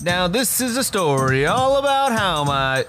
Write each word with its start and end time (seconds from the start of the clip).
Now, 0.00 0.28
this 0.28 0.60
is 0.60 0.76
a 0.76 0.84
story 0.84 1.46
all 1.46 1.76
about 1.76 2.12
how 2.12 2.44
my. 2.44 2.84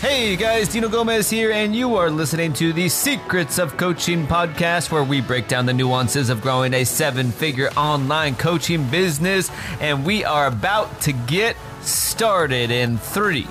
Hey 0.00 0.34
guys, 0.34 0.66
Dino 0.66 0.88
Gomez 0.88 1.30
here, 1.30 1.52
and 1.52 1.76
you 1.76 1.94
are 1.94 2.10
listening 2.10 2.52
to 2.54 2.72
the 2.72 2.88
Secrets 2.88 3.58
of 3.58 3.76
Coaching 3.76 4.26
podcast, 4.26 4.90
where 4.90 5.04
we 5.04 5.20
break 5.20 5.46
down 5.46 5.66
the 5.66 5.72
nuances 5.72 6.28
of 6.28 6.40
growing 6.40 6.74
a 6.74 6.82
seven 6.82 7.30
figure 7.30 7.68
online 7.76 8.34
coaching 8.34 8.84
business. 8.90 9.48
And 9.78 10.04
we 10.04 10.24
are 10.24 10.48
about 10.48 11.00
to 11.02 11.12
get 11.12 11.56
started 11.82 12.72
in 12.72 12.98
three, 12.98 13.46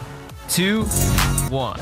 two, 0.50 0.84
one. 1.50 1.80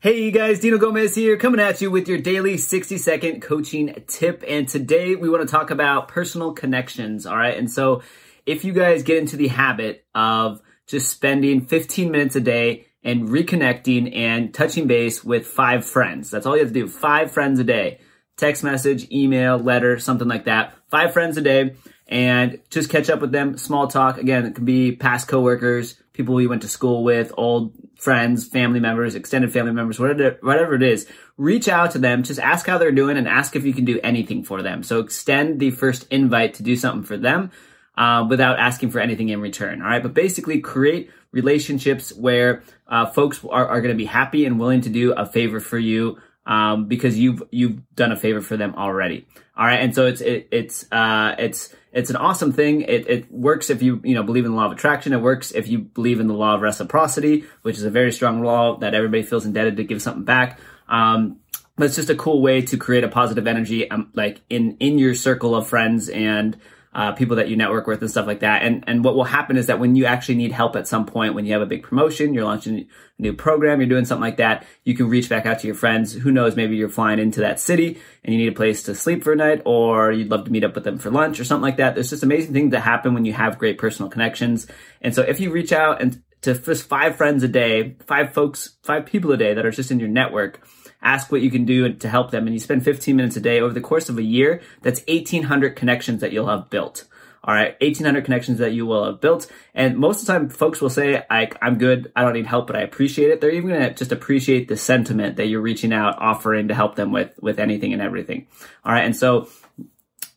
Hey 0.00 0.32
guys, 0.32 0.58
Dino 0.58 0.78
Gomez 0.78 1.14
here, 1.14 1.36
coming 1.36 1.60
at 1.60 1.80
you 1.80 1.92
with 1.92 2.08
your 2.08 2.18
daily 2.18 2.56
60 2.56 2.98
second 2.98 3.40
coaching 3.40 4.02
tip. 4.08 4.42
And 4.48 4.66
today 4.66 5.14
we 5.14 5.28
want 5.28 5.42
to 5.42 5.48
talk 5.48 5.70
about 5.70 6.08
personal 6.08 6.54
connections. 6.54 7.24
All 7.24 7.36
right. 7.36 7.56
And 7.56 7.70
so 7.70 8.02
if 8.46 8.64
you 8.64 8.72
guys 8.72 9.02
get 9.02 9.18
into 9.18 9.36
the 9.36 9.48
habit 9.48 10.04
of 10.14 10.60
just 10.86 11.10
spending 11.10 11.64
15 11.66 12.10
minutes 12.10 12.36
a 12.36 12.40
day 12.40 12.86
and 13.04 13.28
reconnecting 13.28 14.16
and 14.16 14.52
touching 14.52 14.86
base 14.86 15.24
with 15.24 15.46
five 15.46 15.84
friends, 15.84 16.30
that's 16.30 16.46
all 16.46 16.56
you 16.56 16.64
have 16.64 16.72
to 16.72 16.80
do. 16.80 16.88
Five 16.88 17.32
friends 17.32 17.58
a 17.60 17.64
day. 17.64 18.00
Text 18.36 18.64
message, 18.64 19.10
email, 19.10 19.58
letter, 19.58 19.98
something 19.98 20.28
like 20.28 20.46
that. 20.46 20.74
Five 20.90 21.12
friends 21.12 21.36
a 21.36 21.42
day 21.42 21.74
and 22.08 22.58
just 22.70 22.90
catch 22.90 23.08
up 23.08 23.20
with 23.20 23.32
them. 23.32 23.56
Small 23.56 23.86
talk. 23.86 24.18
Again, 24.18 24.44
it 24.44 24.54
can 24.54 24.64
be 24.64 24.96
past 24.96 25.28
coworkers, 25.28 25.94
people 26.12 26.40
you 26.40 26.48
went 26.48 26.62
to 26.62 26.68
school 26.68 27.04
with, 27.04 27.32
old 27.36 27.72
friends, 27.96 28.46
family 28.46 28.80
members, 28.80 29.14
extended 29.14 29.52
family 29.52 29.72
members, 29.72 29.98
whatever, 29.98 30.36
whatever 30.42 30.74
it 30.74 30.82
is. 30.82 31.08
Reach 31.36 31.68
out 31.68 31.92
to 31.92 31.98
them. 31.98 32.22
Just 32.22 32.40
ask 32.40 32.66
how 32.66 32.78
they're 32.78 32.92
doing 32.92 33.16
and 33.16 33.28
ask 33.28 33.54
if 33.54 33.64
you 33.64 33.72
can 33.72 33.84
do 33.84 34.00
anything 34.02 34.42
for 34.42 34.62
them. 34.62 34.82
So 34.82 35.00
extend 35.00 35.60
the 35.60 35.70
first 35.70 36.06
invite 36.10 36.54
to 36.54 36.62
do 36.62 36.76
something 36.76 37.04
for 37.04 37.16
them 37.16 37.50
uh, 37.96 38.26
without 38.28 38.58
asking 38.58 38.90
for 38.90 39.00
anything 39.00 39.28
in 39.28 39.40
return. 39.40 39.82
All 39.82 39.88
right. 39.88 40.02
But 40.02 40.14
basically 40.14 40.60
create 40.60 41.10
relationships 41.30 42.12
where 42.12 42.62
uh, 42.86 43.06
folks 43.06 43.44
are, 43.44 43.66
are 43.66 43.80
going 43.80 43.94
to 43.94 43.98
be 43.98 44.04
happy 44.04 44.44
and 44.44 44.58
willing 44.58 44.82
to 44.82 44.90
do 44.90 45.12
a 45.12 45.26
favor 45.26 45.60
for 45.60 45.78
you 45.78 46.18
um, 46.46 46.86
because 46.86 47.18
you've 47.18 47.42
you've 47.50 47.94
done 47.94 48.12
a 48.12 48.16
favor 48.16 48.40
for 48.40 48.56
them 48.56 48.74
already. 48.76 49.26
All 49.56 49.66
right, 49.66 49.80
and 49.80 49.94
so 49.94 50.06
it's 50.06 50.20
it, 50.20 50.48
it's 50.50 50.90
uh, 50.90 51.34
it's 51.38 51.74
it's 51.92 52.10
an 52.10 52.16
awesome 52.16 52.52
thing. 52.52 52.82
It, 52.82 53.08
it 53.08 53.32
works 53.32 53.70
if 53.70 53.82
you 53.82 54.00
you 54.02 54.14
know 54.14 54.22
believe 54.22 54.44
in 54.44 54.50
the 54.50 54.56
law 54.56 54.66
of 54.66 54.72
attraction. 54.72 55.12
It 55.12 55.20
works 55.20 55.52
if 55.52 55.68
you 55.68 55.78
believe 55.78 56.20
in 56.20 56.26
the 56.26 56.34
law 56.34 56.54
of 56.54 56.62
reciprocity, 56.62 57.44
which 57.62 57.76
is 57.76 57.84
a 57.84 57.90
very 57.90 58.12
strong 58.12 58.42
law 58.42 58.76
that 58.78 58.94
everybody 58.94 59.22
feels 59.22 59.46
indebted 59.46 59.76
to 59.76 59.84
give 59.84 60.02
something 60.02 60.24
back. 60.24 60.58
Um, 60.88 61.38
but 61.76 61.86
it's 61.86 61.96
just 61.96 62.10
a 62.10 62.14
cool 62.14 62.42
way 62.42 62.62
to 62.62 62.76
create 62.76 63.04
a 63.04 63.08
positive 63.08 63.46
energy, 63.46 63.90
um, 63.90 64.10
like 64.14 64.40
in 64.50 64.76
in 64.78 64.98
your 64.98 65.14
circle 65.14 65.54
of 65.54 65.68
friends 65.68 66.08
and 66.08 66.58
uh, 66.94 67.12
people 67.12 67.36
that 67.36 67.48
you 67.48 67.56
network 67.56 67.86
with 67.86 68.00
and 68.00 68.10
stuff 68.10 68.26
like 68.26 68.40
that. 68.40 68.62
And 68.62 68.84
and 68.86 69.02
what 69.02 69.14
will 69.14 69.24
happen 69.24 69.56
is 69.56 69.66
that 69.66 69.80
when 69.80 69.96
you 69.96 70.04
actually 70.04 70.34
need 70.34 70.52
help 70.52 70.76
at 70.76 70.86
some 70.86 71.06
point, 71.06 71.34
when 71.34 71.46
you 71.46 71.52
have 71.52 71.62
a 71.62 71.66
big 71.66 71.82
promotion, 71.82 72.34
you're 72.34 72.44
launching 72.44 72.86
a 73.18 73.22
new 73.22 73.32
program, 73.32 73.80
you're 73.80 73.88
doing 73.88 74.04
something 74.04 74.22
like 74.22 74.36
that, 74.36 74.66
you 74.84 74.94
can 74.94 75.08
reach 75.08 75.28
back 75.28 75.46
out 75.46 75.60
to 75.60 75.66
your 75.66 75.76
friends. 75.76 76.12
Who 76.12 76.30
knows? 76.30 76.54
Maybe 76.54 76.76
you're 76.76 76.88
flying 76.88 77.18
into 77.18 77.40
that 77.40 77.60
city 77.60 77.98
and 78.24 78.34
you 78.34 78.40
need 78.40 78.52
a 78.52 78.56
place 78.56 78.82
to 78.84 78.94
sleep 78.94 79.24
for 79.24 79.32
a 79.32 79.36
night, 79.36 79.62
or 79.64 80.12
you'd 80.12 80.30
love 80.30 80.44
to 80.44 80.52
meet 80.52 80.64
up 80.64 80.74
with 80.74 80.84
them 80.84 80.98
for 80.98 81.10
lunch 81.10 81.40
or 81.40 81.44
something 81.44 81.62
like 81.62 81.78
that. 81.78 81.94
There's 81.94 82.10
just 82.10 82.22
amazing 82.22 82.52
things 82.52 82.72
that 82.72 82.80
happen 82.80 83.14
when 83.14 83.24
you 83.24 83.32
have 83.32 83.58
great 83.58 83.78
personal 83.78 84.10
connections. 84.10 84.66
And 85.00 85.14
so 85.14 85.22
if 85.22 85.40
you 85.40 85.50
reach 85.50 85.72
out 85.72 86.02
and 86.02 86.22
to 86.42 86.54
just 86.54 86.88
five 86.88 87.16
friends 87.16 87.42
a 87.42 87.48
day, 87.48 87.96
five 88.06 88.32
folks, 88.32 88.76
five 88.82 89.06
people 89.06 89.32
a 89.32 89.36
day 89.36 89.54
that 89.54 89.64
are 89.64 89.70
just 89.70 89.90
in 89.90 90.00
your 90.00 90.08
network 90.08 90.60
ask 91.02 91.32
what 91.32 91.42
you 91.42 91.50
can 91.50 91.64
do 91.64 91.92
to 91.92 92.08
help 92.08 92.30
them, 92.30 92.46
and 92.46 92.54
you 92.54 92.60
spend 92.60 92.84
15 92.84 93.16
minutes 93.16 93.36
a 93.36 93.40
day 93.40 93.60
over 93.60 93.74
the 93.74 93.80
course 93.80 94.08
of 94.08 94.18
a 94.18 94.22
year, 94.22 94.62
that's 94.82 95.02
1,800 95.08 95.76
connections 95.76 96.20
that 96.20 96.32
you'll 96.32 96.48
have 96.48 96.70
built. 96.70 97.04
All 97.44 97.52
right, 97.52 97.74
1,800 97.80 98.24
connections 98.24 98.58
that 98.58 98.72
you 98.72 98.86
will 98.86 99.04
have 99.04 99.20
built. 99.20 99.50
And 99.74 99.98
most 99.98 100.20
of 100.20 100.26
the 100.26 100.32
time, 100.32 100.48
folks 100.48 100.80
will 100.80 100.90
say, 100.90 101.24
like, 101.28 101.58
I, 101.60 101.66
am 101.66 101.76
good. 101.76 102.12
I 102.14 102.22
don't 102.22 102.34
need 102.34 102.46
help, 102.46 102.68
but 102.68 102.76
I 102.76 102.82
appreciate 102.82 103.32
it. 103.32 103.40
They're 103.40 103.50
even 103.50 103.70
going 103.70 103.80
to 103.80 103.94
just 103.94 104.12
appreciate 104.12 104.68
the 104.68 104.76
sentiment 104.76 105.36
that 105.36 105.46
you're 105.46 105.60
reaching 105.60 105.92
out, 105.92 106.18
offering 106.20 106.68
to 106.68 106.74
help 106.74 106.94
them 106.94 107.10
with, 107.10 107.36
with 107.42 107.58
anything 107.58 107.92
and 107.92 108.00
everything. 108.00 108.46
All 108.84 108.92
right. 108.92 109.04
And 109.04 109.16
so 109.16 109.48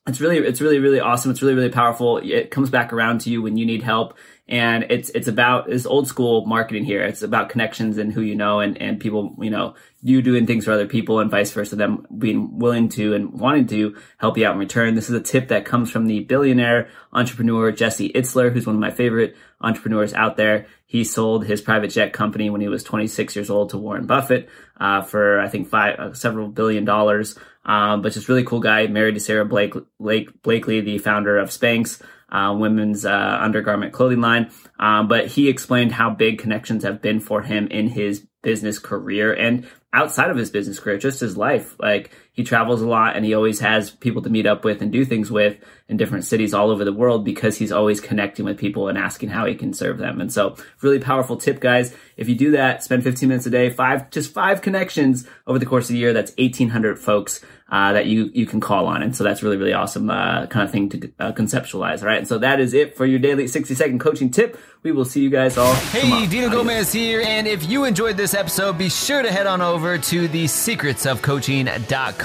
it's 0.07 0.21
really, 0.21 0.37
it's 0.37 0.61
really, 0.61 0.79
really 0.79 0.99
awesome. 0.99 1.31
It's 1.31 1.41
really, 1.41 1.55
really 1.55 1.69
powerful. 1.69 2.17
It 2.17 2.51
comes 2.51 2.69
back 2.69 2.93
around 2.93 3.21
to 3.21 3.29
you 3.29 3.41
when 3.41 3.57
you 3.57 3.65
need 3.65 3.81
help 3.81 4.15
and 4.47 4.85
it's 4.91 5.09
it's 5.09 5.27
about 5.27 5.67
this 5.67 5.87
old 5.87 6.07
school 6.07 6.45
marketing 6.45 6.85
here. 6.85 7.03
It's 7.03 7.23
about 7.23 7.49
connections 7.49 7.97
and 7.97 8.13
who 8.13 8.21
you 8.21 8.35
know 8.35 8.59
and 8.59 8.79
and 8.79 8.99
people 8.99 9.35
you 9.39 9.49
know 9.49 9.73
you 10.03 10.21
doing 10.21 10.45
things 10.45 10.65
for 10.65 10.71
other 10.71 10.85
people 10.85 11.19
and 11.19 11.31
vice 11.31 11.51
versa. 11.51 11.75
Them 11.75 12.05
being 12.15 12.59
willing 12.59 12.89
to 12.89 13.15
and 13.15 13.33
wanting 13.33 13.65
to 13.67 13.95
help 14.17 14.37
you 14.37 14.45
out 14.45 14.53
in 14.53 14.59
return. 14.59 14.93
This 14.93 15.09
is 15.09 15.15
a 15.15 15.21
tip 15.21 15.47
that 15.47 15.65
comes 15.65 15.89
from 15.89 16.05
the 16.05 16.19
billionaire 16.19 16.89
entrepreneur 17.11 17.71
Jesse 17.71 18.11
Itzler, 18.11 18.53
who's 18.53 18.67
one 18.67 18.75
of 18.75 18.81
my 18.81 18.91
favorite 18.91 19.35
entrepreneurs 19.61 20.13
out 20.13 20.37
there. 20.37 20.67
He 20.85 21.03
sold 21.03 21.45
his 21.45 21.61
private 21.61 21.89
jet 21.89 22.13
company 22.13 22.51
when 22.51 22.61
he 22.61 22.67
was 22.67 22.83
26 22.83 23.35
years 23.35 23.49
old 23.49 23.71
to 23.71 23.79
Warren 23.79 24.05
Buffett 24.05 24.47
uh, 24.79 25.01
for 25.01 25.39
I 25.39 25.49
think 25.49 25.69
five 25.69 25.99
uh, 25.99 26.13
several 26.13 26.49
billion 26.49 26.85
dollars. 26.85 27.35
Um, 27.65 28.01
but 28.01 28.13
just 28.13 28.29
really 28.29 28.43
cool 28.43 28.59
guy. 28.59 28.87
Married 28.87 29.15
to 29.15 29.19
Sarah 29.19 29.45
Blake, 29.45 29.73
Blake 29.99 30.41
Blakely, 30.43 30.81
the 30.81 30.97
founder 30.99 31.37
of 31.37 31.49
Spanx 31.49 32.01
uh, 32.29 32.55
women's 32.57 33.05
uh, 33.05 33.37
undergarment 33.41 33.93
clothing 33.93 34.21
line. 34.21 34.51
Um, 34.79 35.07
but 35.07 35.27
he 35.27 35.49
explained 35.49 35.91
how 35.91 36.09
big 36.09 36.39
connections 36.39 36.83
have 36.83 37.01
been 37.01 37.19
for 37.19 37.41
him 37.41 37.67
in 37.67 37.87
his 37.87 38.25
business 38.43 38.77
career 38.79 39.33
and 39.33 39.67
outside 39.93 40.29
of 40.29 40.37
his 40.37 40.49
business 40.49 40.79
career, 40.79 40.97
just 40.97 41.19
his 41.19 41.37
life. 41.37 41.75
Like 41.79 42.11
he 42.35 42.43
travels 42.43 42.81
a 42.81 42.87
lot 42.87 43.15
and 43.15 43.23
he 43.23 43.33
always 43.33 43.61
has 43.61 43.89
people 43.89 44.21
to 44.21 44.29
meet 44.29 44.45
up 44.45 44.65
with 44.65 44.81
and 44.81 44.91
do 44.91 45.05
things 45.05 45.31
with 45.31 45.57
in 45.87 45.95
different 45.95 46.25
cities 46.25 46.53
all 46.53 46.69
over 46.69 46.83
the 46.83 46.91
world 46.91 47.23
because 47.23 47.57
he's 47.57 47.71
always 47.71 48.01
connecting 48.01 48.43
with 48.43 48.57
people 48.57 48.89
and 48.89 48.97
asking 48.97 49.29
how 49.29 49.45
he 49.45 49.55
can 49.55 49.73
serve 49.73 49.97
them. 49.97 50.19
And 50.19 50.31
so 50.31 50.57
really 50.81 50.99
powerful 50.99 51.37
tip, 51.37 51.61
guys. 51.61 51.95
If 52.17 52.27
you 52.27 52.35
do 52.35 52.51
that, 52.51 52.83
spend 52.83 53.03
15 53.03 53.29
minutes 53.29 53.45
a 53.45 53.49
day, 53.49 53.69
five, 53.69 54.09
just 54.09 54.33
five 54.33 54.61
connections 54.61 55.25
over 55.47 55.57
the 55.57 55.65
course 55.65 55.85
of 55.85 55.93
the 55.93 55.99
year. 55.99 56.11
That's 56.11 56.33
1800 56.37 56.99
folks 56.99 57.39
uh, 57.67 57.93
that 57.93 58.05
you 58.05 58.29
you 58.31 58.45
can 58.45 58.59
call 58.59 58.85
on. 58.85 59.01
And 59.01 59.15
so 59.15 59.23
that's 59.23 59.41
really 59.41 59.57
really 59.57 59.73
awesome 59.73 60.07
uh, 60.07 60.45
kind 60.45 60.65
of 60.65 60.71
thing 60.71 60.89
to 60.89 61.11
uh, 61.19 61.31
conceptualize. 61.31 62.01
All 62.01 62.07
right, 62.07 62.19
and 62.19 62.27
so 62.27 62.37
that 62.37 62.59
is 62.59 62.75
it 62.75 62.95
for 62.95 63.07
your 63.07 63.17
daily 63.17 63.47
60 63.47 63.73
second 63.73 63.99
coaching 63.99 64.29
tip. 64.29 64.59
We 64.83 64.91
will 64.91 65.03
see 65.03 65.21
you 65.21 65.31
guys 65.31 65.57
all. 65.57 65.73
Hey, 65.73 66.01
tomorrow. 66.01 66.27
Dino 66.27 66.49
Gomez 66.51 66.93
here, 66.93 67.23
and 67.25 67.47
if 67.47 67.67
you 67.67 67.85
enjoyed 67.85 68.17
this 68.17 68.35
episode, 68.35 68.77
be 68.77 68.87
sure 68.89 69.23
to 69.23 69.31
head 69.31 69.47
on 69.47 69.61
over 69.61 69.97
to 69.97 70.27
the 70.27 70.45
secretsofcoaching.com 70.45 72.24